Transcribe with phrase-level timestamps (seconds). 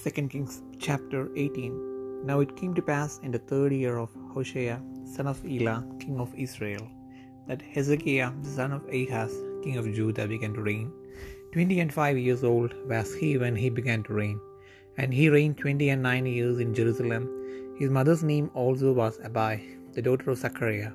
[0.00, 4.76] 2 Kings chapter 18 Now it came to pass in the third year of Hoshea,
[5.14, 6.84] son of Elah, king of Israel,
[7.48, 9.32] that Hezekiah, the son of Ahaz,
[9.64, 10.92] king of Judah, began to reign.
[11.52, 14.38] Twenty and five years old was he when he began to reign,
[14.98, 17.26] and he reigned twenty and nine years in Jerusalem.
[17.80, 19.56] His mother's name also was Abi,
[19.96, 20.92] the daughter of Zachariah,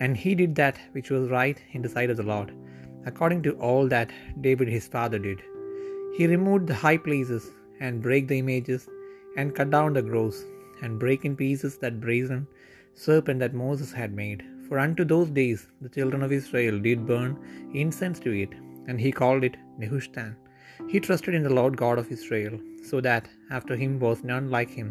[0.00, 2.52] and he did that which was right in the sight of the Lord,
[3.06, 4.12] according to all that
[4.48, 5.40] David his father did.
[6.18, 7.50] He removed the high places
[7.80, 8.88] and break the images,
[9.36, 10.44] and cut down the groves,
[10.82, 12.46] and break in pieces that brazen
[12.94, 14.42] serpent that Moses had made.
[14.66, 17.32] For unto those days the children of Israel did burn
[17.82, 18.52] incense to it,
[18.88, 20.32] and he called it Nehushtan.
[20.92, 22.56] He trusted in the Lord God of Israel,
[22.90, 24.90] so that after him was none like him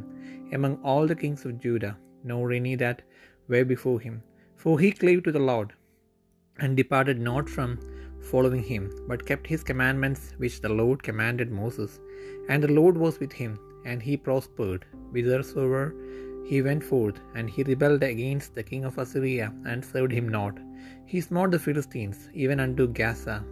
[0.57, 1.93] among all the kings of Judah,
[2.31, 3.01] nor any that
[3.51, 4.17] were before him.
[4.61, 5.69] For he clave to the Lord,
[6.63, 7.71] and departed not from
[8.31, 11.93] following him, but kept his commandments which the Lord commanded Moses.
[12.49, 15.85] And the Lord was with him, and he prospered whithersoever
[16.51, 17.17] he went forth.
[17.35, 20.57] And he rebelled against the king of Assyria, and served him not.
[21.05, 23.43] He smote the Philistines, even unto Gaza,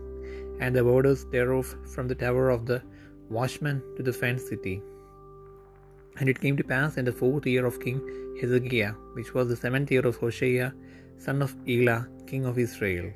[0.60, 2.82] and the borders thereof from the tower of the
[3.30, 4.82] watchman to the fenced city.
[6.20, 8.02] And it came to pass in the fourth year of King
[8.42, 10.72] Hezekiah, which was the seventh year of Hoshea,
[11.18, 13.12] son of Elah, king of Israel,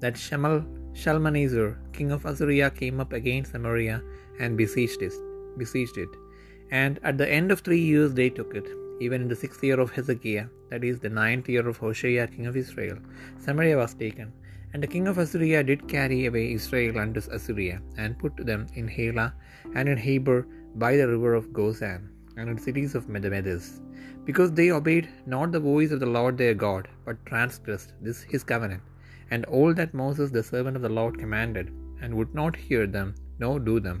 [0.00, 4.02] that Shemal Shalmaneser, king of Assyria, came up against Samaria
[4.38, 5.14] and besieged it,
[5.58, 6.08] besieged it.
[6.70, 8.68] And at the end of three years they took it,
[9.00, 12.46] even in the sixth year of Hezekiah, that is the ninth year of Hoshea, king
[12.46, 12.98] of Israel.
[13.38, 14.32] Samaria was taken.
[14.74, 18.88] And the king of Assyria did carry away Israel unto Assyria, and put them in
[18.88, 19.34] Halah
[19.74, 20.46] and in Habor
[20.76, 22.08] by the river of Gozan,
[22.38, 23.82] and in cities of Medes,
[24.24, 28.44] because they obeyed not the voice of the Lord their God, but transgressed this his
[28.52, 28.80] covenant,
[29.30, 31.68] and all that Moses the servant of the Lord commanded,
[32.00, 34.00] and would not hear them, nor do them.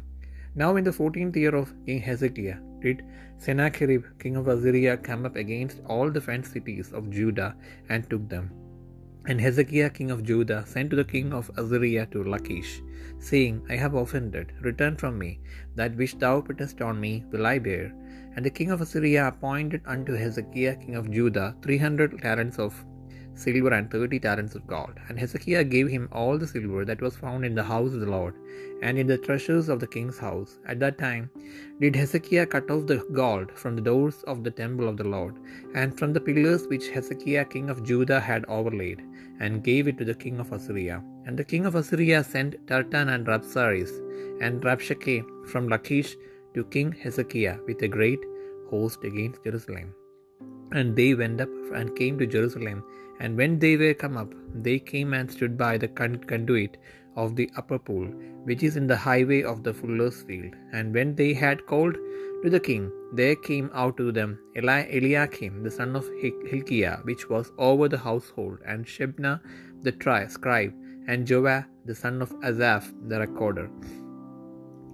[0.54, 3.04] Now in the fourteenth year of King Hezekiah did
[3.38, 7.56] Sennacherib king of Assyria come up against all the fenced cities of Judah
[7.88, 8.50] and took them.
[9.26, 12.82] And Hezekiah king of Judah sent to the king of Assyria to Lachish,
[13.18, 15.40] saying, I have offended, return from me,
[15.76, 17.94] that which thou puttest on me will I bear.
[18.36, 22.84] And the king of Assyria appointed unto Hezekiah king of Judah three hundred talents of
[23.34, 24.94] silver and thirty talents of gold.
[25.08, 28.06] And Hezekiah gave him all the silver that was found in the house of the
[28.06, 28.34] Lord,
[28.82, 30.58] and in the treasures of the king's house.
[30.66, 31.30] At that time
[31.80, 35.36] did Hezekiah cut off the gold from the doors of the temple of the Lord,
[35.74, 39.02] and from the pillars which Hezekiah king of Judah had overlaid,
[39.40, 41.02] and gave it to the king of Assyria.
[41.26, 43.92] And the king of Assyria sent Tartan and Rabsaris
[44.40, 46.16] and Rabshakeh from Lachish
[46.54, 48.20] to King Hezekiah with a great
[48.70, 49.94] host against Jerusalem.
[50.72, 52.84] And they went up and came to Jerusalem.
[53.20, 54.32] And when they were come up,
[54.66, 56.76] they came and stood by the conduit
[57.16, 58.06] of the upper pool,
[58.48, 60.54] which is in the highway of the fuller's field.
[60.72, 61.96] And when they had called
[62.42, 66.08] to the king, there came out to them Eli- Eliakim, the son of
[66.50, 69.40] Hilkiah, which was over the household, and Shebna
[69.82, 70.72] the tri- scribe,
[71.06, 73.70] and Joah the son of Asaph the recorder.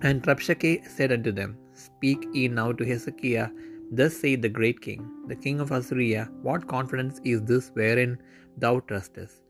[0.02, 3.48] And Rabshakeh said unto them, Speak ye now to Hezekiah
[3.90, 8.18] Thus saith the great king, the king of Assyria, What confidence is this wherein
[8.58, 9.40] thou trustest?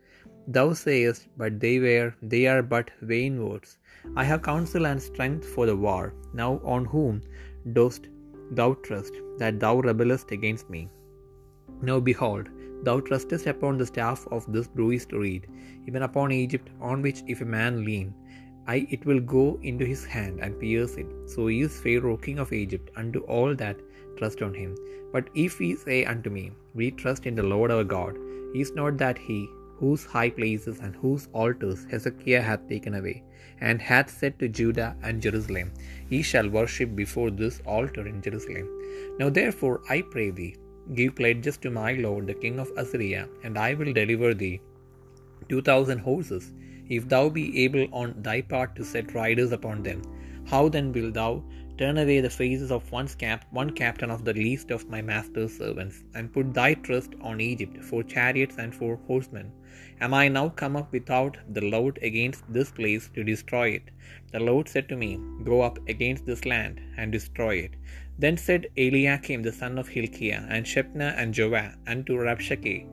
[0.47, 3.79] Thou sayest, but they were, they are but vain words.
[4.17, 6.15] I have counsel and strength for the war.
[6.33, 7.21] Now on whom
[7.73, 8.09] dost
[8.53, 10.89] thou trust, that thou rebellest against me?
[11.83, 12.49] Now behold,
[12.85, 15.49] thou trustest upon the staff of this bruised reed,
[15.89, 18.15] even upon Egypt, on which if a man lean,
[18.69, 21.07] I, it will go into his hand and pierce it.
[21.27, 23.81] So is Pharaoh king of Egypt unto all that
[24.19, 24.73] trust on him.
[25.13, 26.47] But if we say unto me,
[26.79, 28.17] We trust in the Lord our God,
[28.63, 29.39] is not that he
[29.81, 33.17] whose high places and whose altars Hezekiah hath taken away,
[33.67, 35.69] and hath said to Judah and Jerusalem,
[36.13, 38.67] Ye shall worship before this altar in Jerusalem.
[39.21, 40.57] Now therefore I pray thee,
[40.99, 44.57] give pledges to my lord the king of Assyria, and I will deliver thee
[45.51, 46.47] two thousand horses,
[46.97, 50.03] if thou be able on thy part to set riders upon them.
[50.51, 51.33] How then wilt thou
[51.79, 55.57] turn away the faces of one, cap- one captain of the least of my master's
[55.57, 59.53] servants, and put thy trust on Egypt for chariots and for horsemen?
[60.01, 63.91] Am I now come up without the Lord against this place to destroy it?
[64.33, 67.75] The Lord said to me, Go up against this land and destroy it.
[68.19, 72.87] Then said Eliakim the son of Hilkiah, and Shebna and Joah, unto Rabshakeh,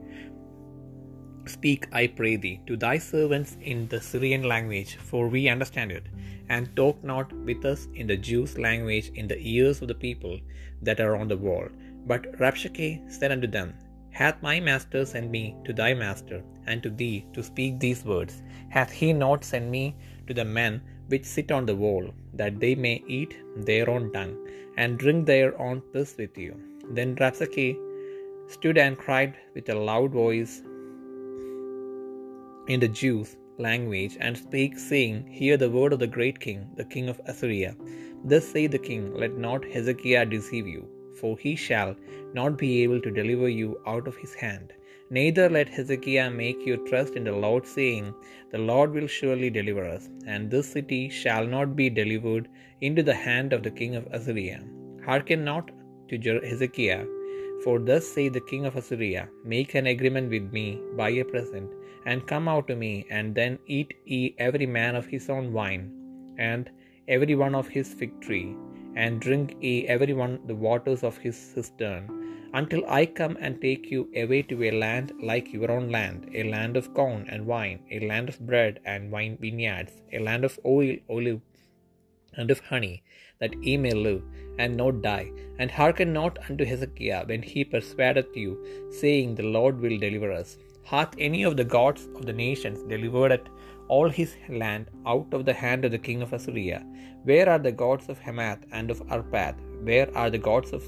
[1.48, 6.08] Speak, I pray thee, to thy servants in the Syrian language, for we understand it,
[6.50, 10.40] and talk not with us in the Jews' language in the ears of the people
[10.82, 11.68] that are on the wall.
[12.08, 13.76] But Rabshakeh said unto them,
[14.10, 18.42] Hath my master sent me to thy master, and to thee to speak these words?
[18.70, 19.96] Hath he not sent me
[20.28, 24.36] to the men which sit on the wall, that they may eat their own dung,
[24.78, 26.56] and drink their own piss with you.
[26.90, 27.78] Then Rabshakeh
[28.48, 30.64] stood and cried with a loud voice
[32.68, 36.86] in the Jews' language, and spake, saying, Hear the word of the great king, the
[36.86, 37.76] king of Assyria.
[38.24, 40.84] Thus saith the king, Let not Hezekiah deceive you,
[41.20, 41.96] for he shall
[42.34, 44.74] not be able to deliver you out of his hand.
[45.10, 48.14] Neither let Hezekiah make you trust in the Lord, saying,
[48.52, 52.48] The Lord will surely deliver us, and this city shall not be delivered
[52.82, 54.60] into the hand of the king of Assyria.
[55.06, 55.70] Hearken not
[56.10, 56.18] to
[56.50, 57.06] Hezekiah,
[57.64, 60.68] for thus saith the king of Assyria, Make an agreement with me
[60.98, 61.70] by a present,
[62.06, 65.86] and come out to me, and then eat ye every man of his own wine,
[66.38, 66.70] and
[67.16, 68.50] every one of his fig tree,
[68.96, 72.04] and drink ye every one the waters of his cistern,
[72.60, 76.44] until I come and take you away to a land like your own land, a
[76.56, 80.60] land of corn and wine, a land of bread and wine vineyards, a land of
[80.66, 81.42] oil, olive,
[82.38, 83.04] and of honey,
[83.40, 84.24] that ye may live
[84.58, 85.32] and not die.
[85.60, 88.52] And hearken not unto Hezekiah when he persuadeth you,
[89.02, 90.58] saying, The Lord will deliver us.
[90.86, 93.50] Hath any of the gods of the nations delivered
[93.88, 96.86] all his land out of the hand of the king of Assyria?
[97.24, 99.56] Where are the gods of Hamath and of Arpad?
[99.84, 100.84] Where are the gods of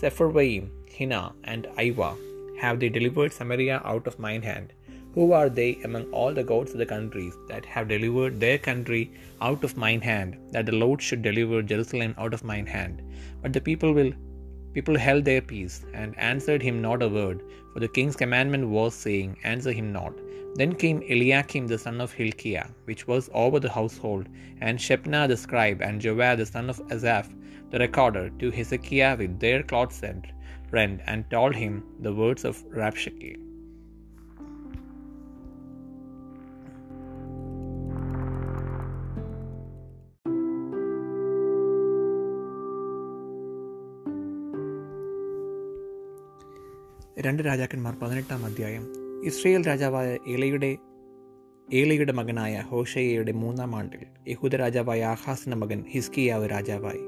[0.00, 2.16] Sepharvaim, Hena, and Ivah?
[2.62, 4.72] Have they delivered Samaria out of mine hand?
[5.12, 9.10] Who are they among all the gods of the countries that have delivered their country
[9.42, 13.02] out of mine hand, that the Lord should deliver Jerusalem out of mine hand?
[13.42, 14.12] But the people will
[14.76, 17.42] people held their peace, and answered him not a word,
[17.72, 20.12] for the king's commandment was, saying, Answer him not.
[20.58, 24.28] Then came Eliakim the son of Hilkiah, which was over the household,
[24.60, 27.30] and Shebna the scribe, and Joah the son of Asaph
[27.70, 30.02] the recorder, to Hezekiah with their clothes
[30.70, 33.45] rent, and told him the words of Rabshakeh.
[47.18, 48.82] രണ്ട് രാജാക്കന്മാർ പതിനെട്ടാം അധ്യായം.
[49.24, 50.76] Israel രാജാവായ ഏലയുടെ
[51.72, 53.98] ഏലയുടെ മകനായ ഹോഷയ്യയുടെ മൂന്നാം ആണ്ടിൽ
[54.28, 57.00] യഹൂദ രാജാവായ ആഹാസിന്റെ മകൻ ഹിസ്കിയാവ് രാജാവായി.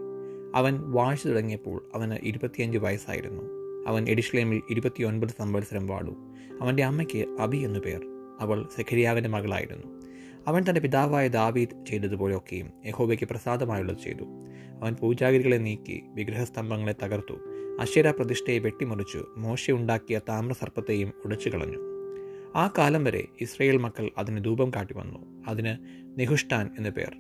[0.55, 3.43] അവൻ വാഴ്ച തുടങ്ങിയപ്പോൾ അവന് ഇരുപത്തിയഞ്ച് വയസ്സായിരുന്നു.
[3.87, 8.01] അവൻ എഡിഷ്ലേമിൽ ഇരുപത്തിയൊൻപത് സംവത്സരം വാടു അവന്റെ അമ്മയ്ക്ക് അബി എന്നു പേർ.
[8.41, 9.87] അവൾ സെഖരിയാവിന്റെ മകളായിരുന്നു.
[10.47, 14.25] അവൻ തന്റെ പിതാവായ ദാവീദ് ചെയ്തതുപോലെയൊക്കെയും യഹോബയ്ക്ക് പ്രസാദമായുള്ളത് ചെയ്തു.
[14.83, 17.48] അവൻ പൂജാഗിരികളെ നീക്കി വിഗ്രഹസ്തംഭങ്ങളെ തകർത്തു.
[17.81, 19.35] അശ്വര പ്രതിഷ്ഠയെ വെട്ടിമുറിച്ചു.
[19.37, 21.79] മോശ ഉണ്ടാക്കിയ താമ്രസർപ്പത്തെയും ഉടച്ചു കളഞ്ഞു.
[22.57, 25.45] ആ കാലം വരെ ഇസ്രയേൽ മക്കൾ അതിന് ധൂപം കാട്ടി വന്നു.
[25.49, 25.77] അതിന്
[26.21, 27.17] നിഹുഷ്ടാൻ എന്ന പേർ.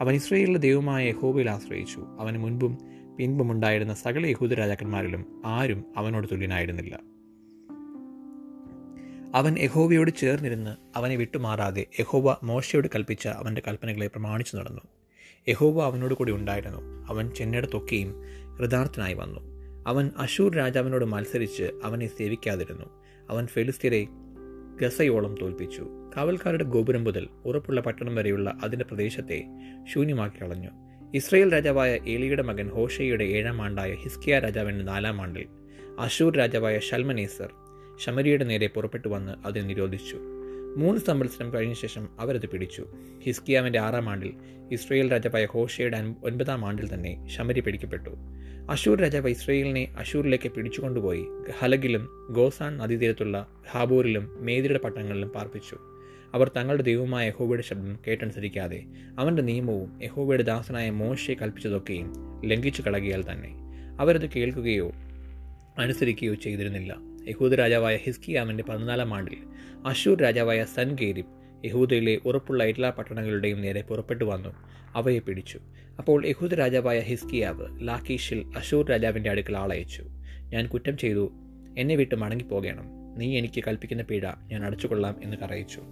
[0.00, 2.04] അവൻ ഇസ്രയേലിലെ ദൈവമായ യഹോബയിൽ ആശ്രയിച്ചു.
[2.20, 2.78] അവന് മുൻപും
[3.16, 7.00] പിൻപും ഉണ്ടായിരുന്ന സകല യഹൂദ രാജാക്കന്മാരിലും ആരും അവനോട് തുല്യനായിരുന്നില്ല.
[9.34, 14.80] അവൻ യഹോവയോട് ചേർന്നിരുന്ന് അവനെ വിട്ടുമാറാതെ യഹോവ മോശയോട് കൽപ്പിച്ച അവന്റെ കൽപ്പനകളെ പ്രമാണിച്ചു നടന്നു.
[15.48, 17.06] യഹോവ അവനോട് കൂടി ഉണ്ടായിരുന്നു.
[17.08, 18.14] അവൻ ചെന്നിടത്തൊക്കെയും
[18.60, 19.51] കൃതാർത്ഥനായി വന്നു.
[19.86, 22.86] അവൻ അശൂർ രാജാവിനോട് മത്സരിച്ച് അവനെ സേവിക്കാതിരുന്നു.
[23.30, 24.08] അവൻ ഫെലിസ്തീനെ
[24.80, 25.88] ഗസയോളം തോൽപ്പിച്ചു.
[26.16, 29.44] കാവൽക്കാരുടെ ഗോപുരം മുതൽ ഉറപ്പുള്ള പട്ടണം വരെയുള്ള അതിന്റെ പ്രദേശത്തെ
[29.92, 30.68] ശൂന്യമാക്കി കളഞ്ഞു.
[31.14, 35.46] ഇസ്രയേൽ രാജാവായ ഏലിയുടെ മകൻ ഹോഷയുടെ ഏഴാം ആണ്ടായ ഹിസ്കിയ രാജാവിന്റെ നാലാം ആണ്ടിൽ
[35.98, 37.50] അശൂർ രാജാവായ ഷൽമനേസർ
[37.98, 40.16] ശമരിയുടെ നേരെ പുറപ്പെട്ടു വന്ന് അതിനെ നിരോധിച്ചു.
[40.76, 42.86] മൂന്ന് സംവത്സരം കഴിഞ്ഞ ശേഷം അവരത് പിടിച്ചു.
[43.22, 44.34] ഹിസ്കിയാവിന്റെ ആറാം ആണ്ടിൽ
[44.72, 48.10] ഇസ്രയേൽ രാജാവായ ഹോഷയുടെ ഒൻപതാം ആണ്ടിൽ തന്നെ ശമരി പിടിക്കപ്പെട്ടു.
[48.70, 51.24] അശൂർ രാജാവ് ഇസ്രയേലിനെ അശൂരിലേക്ക് പിടിച്ചുകൊണ്ടുപോയി
[51.58, 55.76] ഹലഗിലും ഗോസാൻ നദീതീരത്തുള്ള ഹാബൂരിലും മേദിയുടെ പട്ടണങ്ങളിലും പാർപ്പിച്ചു.
[56.34, 58.84] അവർ തങ്ങളുടെ ദൈവമായ യഹോബയുടെ ശബ്ദം കേട്ടനുസരിക്കാതെ
[59.18, 62.12] അവന്റെ നിയമവും യഹോബയുടെ ദാസനായ മോശയെ കൽപ്പിച്ചതൊക്കെയും
[62.44, 63.50] ലംഘിച്ചു കളകിയാൽ തന്നെ.
[64.00, 64.92] അവരത് കേൾക്കുകയോ
[65.78, 66.96] അനുസരിക്കുകയോ ചെയ്തിരുന്നില്ല.
[67.28, 69.38] യഹൂദ രാജാവായ ഹിസ്കിയാമിന്റെ പതിനാലാം ആണ്ടിൽ
[69.86, 74.48] അശൂർ രാജാവായ സൻഗേരിബ് യഹൂദയിലെ ഉറപ്പുള്ള എല്ലാ പട്ടണങ്ങളുടെയും നേരെ പുറപ്പെട്ടു വന്നു.
[74.94, 75.60] അവയെ പിടിച്ചു.
[75.98, 80.02] അപ്പോൾ യഹൂദ രാജാവായ ഹിസ്കിയാവ് ലാക്കീഷിൽ അശൂർ രാജാവിന്റെ അടുക്കൽ ആളയച്ചു.
[80.38, 81.32] ഞാൻ കുറ്റം ചെയ്തു.
[81.78, 82.84] എന്നെ വിട്ട് മടങ്ങിപ്പോകണം.
[83.18, 85.82] നീ എനിക്ക് കൽപ്പിക്കുന്ന പീഴ ഞാൻ അടച്ചുകൊള്ളാം എന്ന് പറയിച്ചു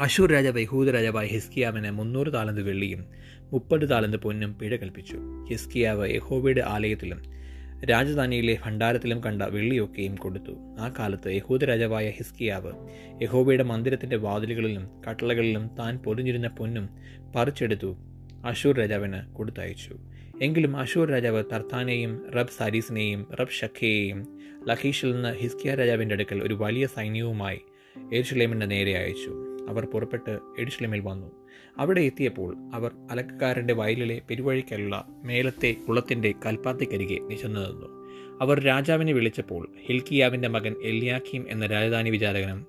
[0.00, 3.06] അശൂർ രാജാവ് യഹൂദ രാജാവായ ഹിസ്കിയാവിന് മുന്നൂറ് താലന്ത് വെള്ളിയും
[3.52, 5.18] മുപ്പത് താലന്ത് പൊന്നും പിഴ കൽപ്പിച്ചു.
[5.50, 7.22] ഹിസ്കിയാവ് യഹോവയുടെ ആലയത്തിലും
[7.84, 10.76] രാജധാനിയിലെ ഭണ്ഡാരത്തിലും കണ്ട വെള്ളിയൊക്കെയും കൊടുത്തു.
[10.80, 12.72] ആ കാലത്ത് യഹൂദ രാജാവായ ഹിസ്കിയാവ്
[13.22, 16.88] യഹോബയുടെ മന്ദിരത്തിന്റെ വാതിലുകളിലും കട്ടളകളിലും താൻ പൊതിഞ്ഞിരുന്ന പൊന്നും
[17.36, 17.96] പറിച്ചെടുത്തു
[18.44, 19.96] അശൂർ രാജാവിന് കൊടുത്തയച്ചു.
[20.42, 26.86] എങ്കിലും അശൂർ രാജാവ് തർത്താനെയും റബ് സാരീസിനെയും റബ് ഷഖയെയും ലഖീഷിൽ നിന്ന് ഹിസ്കിയ രാജാവിന്റെ അടുക്കൽ ഒരു വലിയ
[26.86, 27.60] സൈന്യവുമായി
[28.12, 29.45] എരുഷലേമിന്റെ നേരെ അയച്ചു.
[29.68, 31.46] അവർ പുറപ്പെട്ട് എഡിഷ്ലമിൽ വന്നു.
[31.78, 37.88] അവിടെ എത്തിയപ്പോൾ അവർ അലക്കക്കാരന്റെ വയലിലെ പെരുവഴിക്കലുള്ള മേലത്തെ കുളത്തിന്റെ കൽപ്പാത്തിക്കരികെ നിശന്നു നിന്നു
[38.40, 42.66] അവർ രാജാവിനെ വിളിച്ചപ്പോൾ ഹിൽക്കിയാവിന്റെ മകൻ എല്യാഖീം എന്ന രാജധാനി വിചാരകനും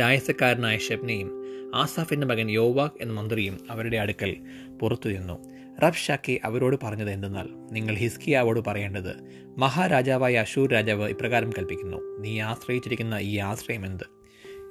[0.00, 1.30] രായസക്കാരനായ ഷെബ്നയും
[1.74, 4.36] ആസാഫിന്റെ മകൻ യോവാക് എന്ന മന്ത്രിയും അവരുടെ അടുക്കൽ
[4.82, 5.36] പുറത്തു നിന്നു
[5.82, 9.12] റബ് ഷാക്കി അവരോട് പറഞ്ഞത് എന്തെന്നാൽ നിങ്ങൾ ഹിസ്കിയാവോട് പറയേണ്ടത്
[9.58, 14.04] മഹാരാജാവായ അശൂർ രാജാവ് ഇപ്രകാരം കൽപ്പിക്കുന്നു നീ ആശ്രയിച്ചിരിക്കുന്ന ഈ ആശ്രയം എന്ത്?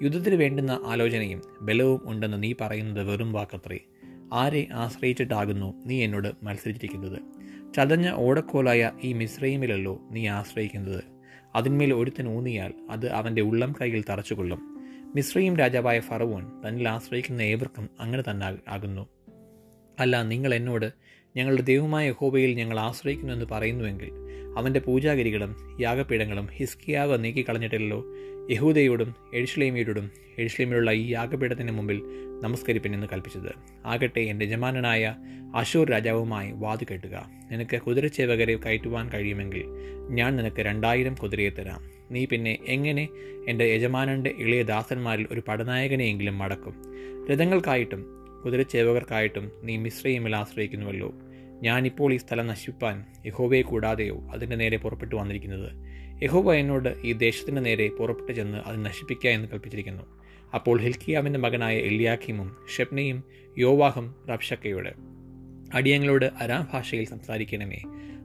[0.03, 3.79] യുദ്ധത്തിന് വേണ്ടുന്ന ആലോചനയും ബലവും ഉണ്ടെന്ന് നീ പറയുന്നത് വെറും വാക്കത്രേ.
[4.33, 7.19] ആരെ ആശ്രയിച്ചിട്ടാകുന്നു നീ എന്നോട് മത്സരിച്ചിരിക്കുന്നത്?
[7.73, 11.03] ചതഞ്ഞ ഓടക്കോലായ ഈ മിശ്രയിമിലല്ലോ നീ ആശ്രയിക്കുന്നത്.
[11.55, 14.59] അതിന്മേൽ ഒരുത്തൻ ഊന്നിയാൽ അത് അവന്റെ ഉള്ളം കൈയിൽ തറച്ചുകൊള്ളും.
[15.15, 19.09] മിശ്രയും രാജാവായ ഫറവോൻ തന്നിൽ ആശ്രയിക്കുന്ന ഏവർക്കും അങ്ങനെ തന്നെ ആകുന്നു.
[19.99, 20.91] അല്ല നിങ്ങൾ എന്നോട്
[21.35, 24.24] ഞങ്ങളുടെ ദൈവമായ ഹോബയിൽ ഞങ്ങൾ ആശ്രയിക്കുന്നു എന്ന് പറയുന്നുവെങ്കിൽ
[24.57, 28.05] അവന്റെ പൂജാഗിരികളും യാഗപീഠങ്ങളും ഹിസ്കിയാവ് നീക്കിക്കളഞ്ഞിട്ടില്ലല്ലോ.
[28.51, 32.01] യഹൂദയോടും എഴുഷ്ലേമിയോടും എഴുഷ്ലേമിലുള്ള ഈ യാഗപീഠത്തിന് മുമ്പിൽ
[32.43, 33.51] നമസ്കരിപ്പിനെന്ന് കൽപ്പിച്ചത്.
[33.85, 35.15] ആകട്ടെ എന്റെ യജമാനനായ
[35.55, 37.29] അശൂർ രാജാവുമായി വാതു കെട്ടുക.
[37.51, 39.63] നിനക്ക് കുതിരച്ചേവകരെ കയറ്റുവാൻ കഴിയുമെങ്കിൽ
[40.09, 41.81] ഞാൻ നിനക്ക് രണ്ടായിരം കുതിരയെ തരാം.
[42.11, 43.07] നീ പിന്നെ എങ്ങനെ
[43.47, 46.75] എന്റെ യജമാനന്റെ ഇളയ ദാസന്മാരിൽ ഒരു പടനായകനെയെങ്കിലും മടക്കും.
[47.31, 48.05] രഥങ്ങൾക്കായിട്ടും
[48.45, 51.13] കുതിരച്ചേവകർക്കായിട്ടും നീ മിശ്രയിമിൽ ആശ്രയിക്കുന്നുവല്ലോ.
[51.63, 55.71] ഞാനിപ്പോൾ ഈ സ്ഥലം നശിപ്പാൻ യഹോവയെ കൂടാതെയോ അതിന്റെ നേരെ പുറപ്പെട്ടു വന്നിരിക്കുന്നത്?
[56.23, 60.03] യഹോവ എന്നോട് ഈ ദേശത്തിന്റെ നേരെ പുറപ്പെട്ടു ചെന്ന് അത് നശിപ്പിക്കുക എന്ന് കൽപ്പിച്ചിരിക്കുന്നു.
[60.53, 63.23] അപ്പോൾ ഹിൽക്കിയാമിന്റെ മകനായ എല്ലിയാഖിമും ഷെപ്നയും
[63.57, 64.89] യോവാഹും റബ്ഷക്കയോട്
[65.73, 67.81] അടിയങ്ങളോട് അരാം ഭാഷയിൽ സംസാരിക്കണമേ.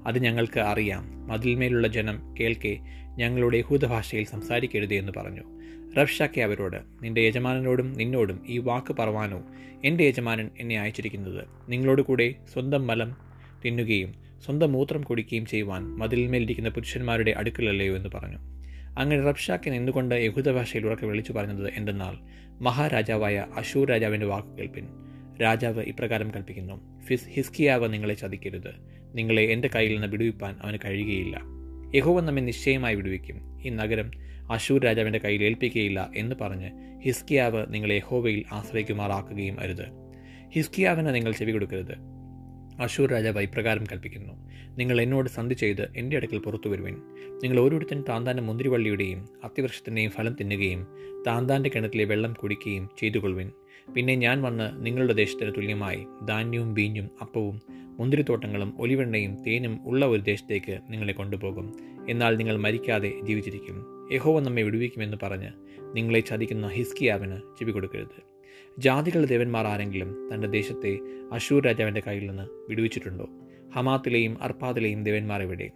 [0.06, 1.28] അത് ഞങ്ങൾക്ക് അറിയാം.
[1.28, 2.78] മതിൽമേലുള്ള ജനം കേൾക്കെ
[3.18, 5.59] ഞങ്ങളുടെ യഹൂദ ഭാഷയിൽ സംസാരിക്കരുതേ എന്ന് പറഞ്ഞു.
[5.98, 9.42] റബ്ഷാക്കെ അവരോട് നിന്റെ യജമാനനോടും നിന്നോടും ഈ വാക്ക് പറവാനോ?
[9.84, 13.16] എന്റെ യജമാനൻ എന്നെ അയച്ചിരിക്കുന്നത് നിങ്ങളോട് കൂടെ സ്വന്തം മലം
[13.64, 18.38] തിന്നുകയും സ്വന്തം മൂത്രം കുടിക്കുകയും ചെയ്യുവാൻ മതിലിന്മേലിരിക്കുന്ന പുരുഷന്മാരുടെ അടുക്കലല്ലയോ എന്ന് പറഞ്ഞു.
[18.98, 22.14] അങ്ങനെ റബ്ഷാക്കെ നിന്നുകൊണ്ട് യഹൂദ ഭാഷയിൽ ഉറക്കെ വിളിച്ചു പറഞ്ഞത് എന്തെന്നാൽ
[22.62, 24.86] മഹാരാജാവായ അശൂർ രാജാവിന്റെ വാക്ക് കേൾപ്പിൻ.
[25.42, 28.74] രാജാവ് ഇപ്രകാരം കൽപ്പിക്കുന്നു ഫിസ് ഹിസ്കിയാവ് നിങ്ങളെ ചതിക്കരുത്.
[29.14, 31.40] നിങ്ങളെ എന്റെ കയ്യിൽ നിന്ന് വിടുവിപ്പാൻ അവന് കഴിയുകയില്ല.
[31.94, 33.62] യഹോവ നമ്മെ നിശ്ചയമായി വിടുവിക്കും.
[33.62, 34.10] ഈ നഗരം
[34.50, 36.70] അശൂർ രാജാവിന്റെ കയ്യിൽ ഏൽപ്പിക്കുകയില്ല എന്ന് പറഞ്ഞ്
[37.02, 39.84] ഹിസ്കിയാവ് നിങ്ങളെ യഹോവയിൽ ആശ്രയിക്കുമാറാക്കുകയും അരുത്.
[40.52, 41.92] ഹിസ്കിയാവിന് നിങ്ങൾ ചെവി കൊടുക്കരുത്.
[42.82, 44.50] അശൂർ രാജാവ് ഇപ്രകാരം കൽപ്പിക്കുന്നു.
[44.76, 46.96] നിങ്ങൾ എന്നോട് സന്ധി ചെയ്ത് എന്റെ അടുക്കൽ പുറത്തു വരുവിൻ.
[47.42, 50.86] നിങ്ങൾ ഓരോരുത്തൻ താന്താന്റെ മുന്തിരിവള്ളിയുടെയും അത്യവൃക്ഷത്തിന്റെയും ഫലം തിന്നുകയും
[51.26, 53.50] താന്താന്റെ കിണറ്റിലെ വെള്ളം കുടിക്കുകയും ചെയ്തുകൊള്ളുവിൻ.
[53.94, 60.80] പിന്നെ ഞാൻ വന്ന് നിങ്ങളുടെ ദേശത്തിന് തുല്യമായി ധാന്യവും ബീഞ്ഞും അപ്പവും മുന്തിരിത്തോട്ടങ്ങളും ഒലിവെണ്ണയും തേനും ഉള്ള ഒരു ദേശത്തേക്ക്
[60.90, 61.74] നിങ്ങളെ കൊണ്ടുപോകും.
[62.08, 63.99] എന്നാൽ നിങ്ങൾ മരിക്കാതെ ജീവിച്ചിരിക്കും.
[64.12, 65.48] യഹോവ നമ്മെ വിടുവിക്കുമെന്ന് പറഞ്ഞ്
[65.96, 68.22] നിങ്ങളെ ചതിക്കുന്ന ഹിസ്കിയാവിന് ചെവി കൊടുക്കരുത്.
[68.78, 70.98] ജാതികളുടെ ദേവന്മാർ ആരെങ്കിലും തന്റെ ദേശത്തെ
[71.32, 73.28] അശൂർ രാജാവിന്റെ കയ്യിൽ നിന്ന് വിടുവിച്ചിട്ടുണ്ടോ?
[73.76, 75.70] ഹമാത്തിലെയും അർപ്പാദിലെയും ദേവന്മാർ എവിടെ?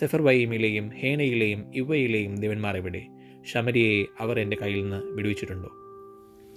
[0.00, 3.06] സെഫർവൈമിലെയും ഹേനയിലെയും ഇവയിലെയും ദേവന്മാർ എവിടെ?
[3.46, 5.70] ശമരിയെ അവർ എന്റെ കയ്യിൽ നിന്ന് വിടുവിച്ചിട്ടുണ്ടോ?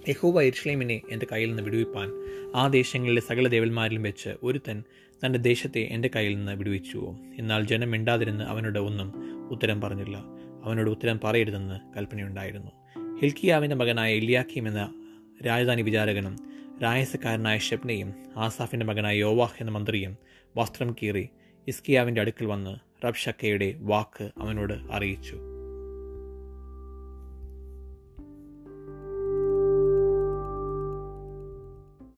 [0.10, 2.10] യഹോവ ഇർഷ്ലീമിനെ എന്റെ കയ്യിൽ നിന്ന് വിടുവിപ്പാൻ
[2.56, 4.84] ആ ദേശങ്ങളിലെ സകല ദേവന്മാരിലും വെച്ച് ഒരുത്തൻ
[5.26, 7.18] തന്റെ ദേശത്തെ എന്റെ കയ്യിൽ നിന്ന് വിടുവിച്ചുവോ?
[7.38, 9.14] എന്നാൽ ജനം മിണ്ടാതിരുന്ന് അവനോട് ഒന്നും
[9.50, 10.47] ഉത്തരം പറഞ്ഞില്ല.
[10.64, 12.72] അവനോട് ഉത്തരം പറയരുതെന്ന് കൽപ്പനയുണ്ടായിരുന്നു.
[13.20, 14.94] ഹിൽക്കിയാവിന്റെ മകനായ ഇലിയാഖീം എന്ന
[15.46, 16.36] രാജധാനി വിചാരകനും
[16.84, 20.18] രായസക്കാരനായ ഷെപ്നയും ആസാഫിന്റെ മകനായ യോവാഹ് എന്ന മന്ത്രിയും
[20.58, 21.30] വസ്ത്രം കീറി
[21.68, 25.47] ഇസ്കിയാവിന്റെ അടുക്കൽ വന്ന് റബ്ഷക്കയുടെ വാക്ക് അവനോട് അറിയിച്ചു.